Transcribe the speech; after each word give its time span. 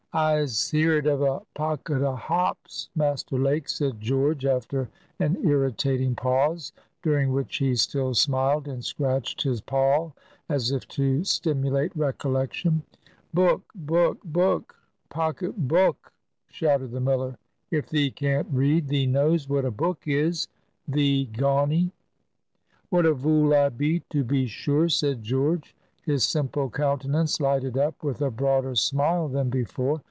"I'se 0.13 0.71
eerd 0.73 1.05
of 1.07 1.21
a 1.21 1.39
pocket 1.55 2.01
of 2.03 2.17
hops, 2.19 2.89
Master 2.95 3.39
Lake," 3.39 3.69
said 3.69 4.01
George, 4.01 4.45
after 4.45 4.89
an 5.19 5.37
irritating 5.41 6.15
pause, 6.15 6.73
during 7.01 7.31
which 7.31 7.55
he 7.59 7.77
still 7.77 8.13
smiled, 8.13 8.67
and 8.67 8.83
scratched 8.83 9.43
his 9.43 9.61
poll 9.61 10.13
as 10.49 10.69
if 10.69 10.85
to 10.89 11.23
stimulate 11.23 11.95
recollection. 11.95 12.83
"Book—book—book! 13.33 14.75
pocket 15.07 15.67
book!" 15.69 16.11
shouted 16.49 16.91
the 16.91 16.99
miller. 16.99 17.37
"If 17.69 17.87
thee 17.89 18.11
can't 18.11 18.49
read, 18.51 18.89
thee 18.89 19.05
knows 19.05 19.47
what 19.47 19.63
a 19.63 19.71
book 19.71 19.99
is, 20.05 20.49
thee 20.85 21.23
gawney!" 21.23 21.93
"What 22.89 23.05
a 23.05 23.13
vool 23.13 23.53
I 23.53 23.69
be, 23.69 24.01
to 24.09 24.25
be 24.25 24.47
sure!" 24.47 24.89
said 24.89 25.23
George, 25.23 25.73
his 26.03 26.25
simple 26.25 26.69
countenance 26.69 27.39
lighted 27.39 27.77
up 27.77 28.03
with 28.03 28.21
a 28.21 28.31
broader 28.31 28.75
smile 28.75 29.29
than 29.29 29.49
before. 29.49 29.99